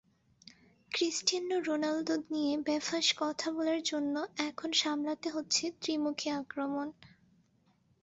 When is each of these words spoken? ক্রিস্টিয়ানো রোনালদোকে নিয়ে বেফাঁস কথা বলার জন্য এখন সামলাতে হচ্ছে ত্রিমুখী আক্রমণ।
ক্রিস্টিয়ানো 0.91 1.57
রোনালদোকে 1.59 2.27
নিয়ে 2.31 2.53
বেফাঁস 2.65 3.07
কথা 3.17 3.47
বলার 3.51 3.81
জন্য 3.83 4.15
এখন 4.39 4.69
সামলাতে 4.73 5.27
হচ্ছে 5.29 5.63
ত্রিমুখী 5.81 6.29
আক্রমণ। 6.31 6.87